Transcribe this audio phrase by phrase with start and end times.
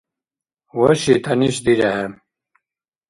[0.81, 2.03] Ваши тянишдирехӀе